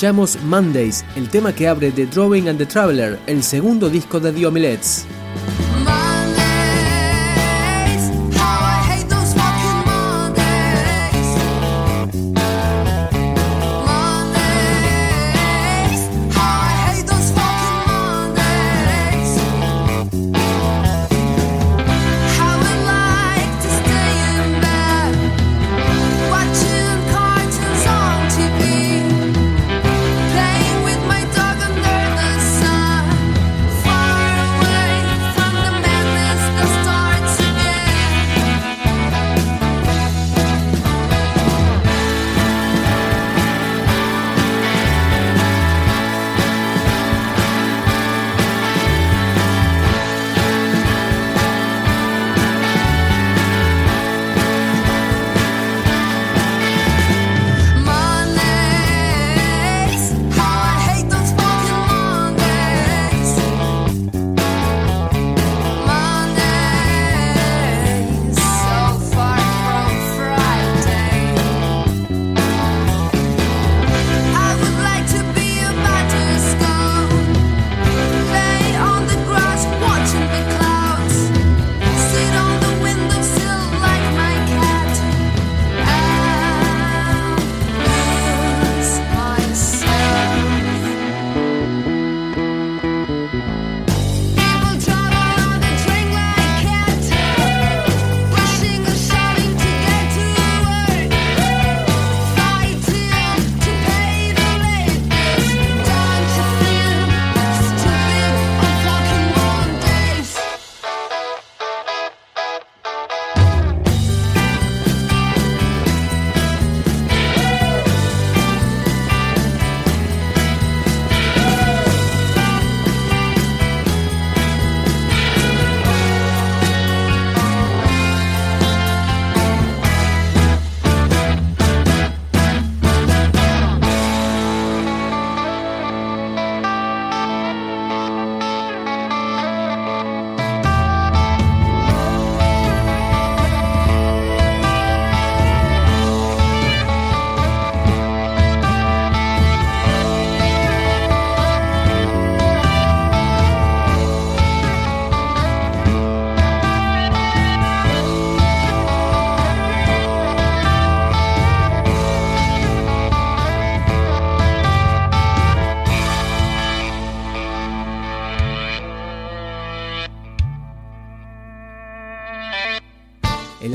[0.00, 4.32] Escuchamos Mondays, el tema que abre The Drawing and the Traveler, el segundo disco de
[4.32, 5.04] The Omelets.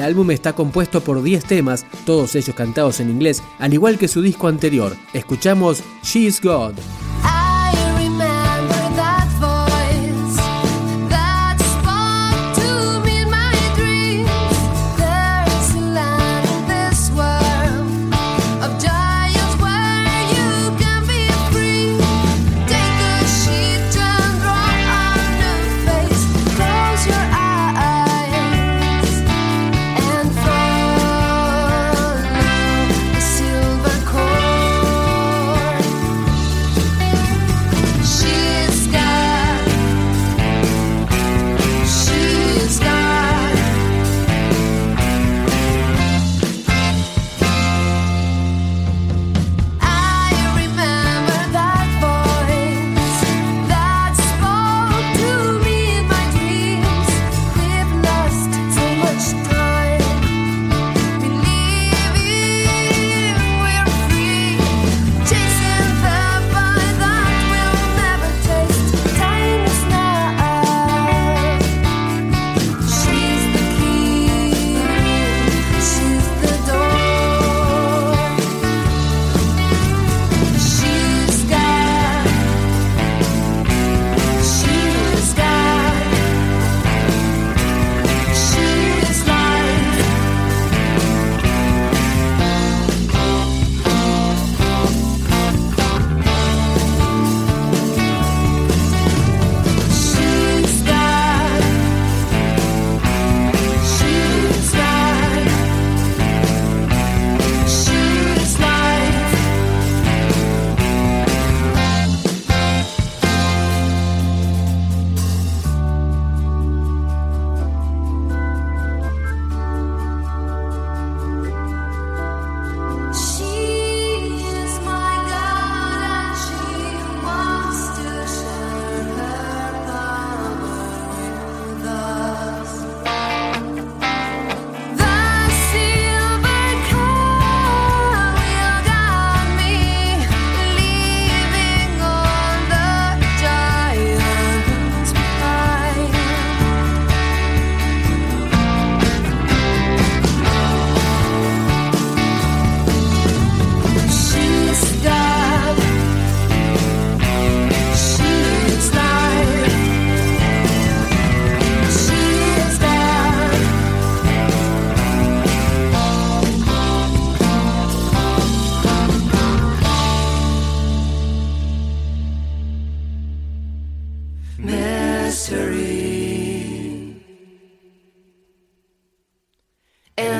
[0.05, 4.21] Álbum está compuesto por 10 temas, todos ellos cantados en inglés, al igual que su
[4.21, 4.95] disco anterior.
[5.13, 6.75] Escuchamos She's God.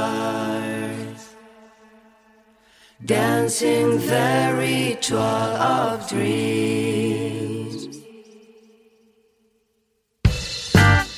[3.04, 7.98] dancing the ritual of dreams.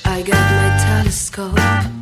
[0.05, 1.92] I got my telescope.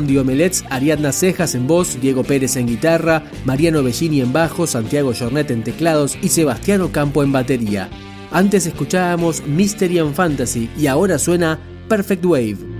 [0.00, 4.66] and the Omelets, Ariadna Cejas en voz, Diego Pérez en guitarra, Mariano Bellini en bajo,
[4.66, 7.88] Santiago Jornet en teclados y Sebastiano Campo en batería.
[8.32, 12.79] Antes escuchábamos Mystery and Fantasy y ahora suena Perfect Wave.